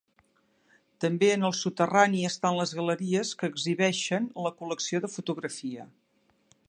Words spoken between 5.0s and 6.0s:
de fotografia.